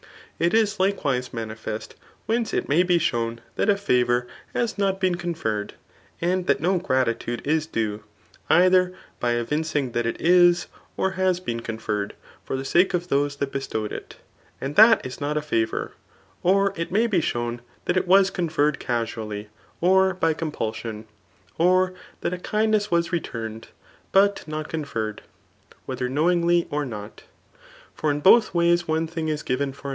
[0.39, 1.93] It is likewise manifest
[2.25, 5.75] whence it may be shown that a 'ftvoUr has not been conferred,
[6.19, 8.03] and that no gratitude is due,
[8.49, 10.65] either by evincing that it is*
[10.97, 14.15] or has been conferred for the sake of those that bestowed it;
[14.59, 15.71] and that is not a CHAP/ X.
[15.71, 15.91] ^ RHBTORIC; 1 31 favpttr.
[16.43, 17.59] rOr li Aispf ^be sfabvn:.
[17.85, 19.49] that it ,wa8\colif9tced casually,
[19.79, 21.05] or by compQlsToB*'
[21.59, 21.93] Or.
[22.21, 23.67] that a Ubdiie^, wbis returned,
[24.11, 25.21] but not conferred,
[25.85, 27.25] whether knowingly or not;
[27.93, 29.89] for i» both ways one thing^is givea foe.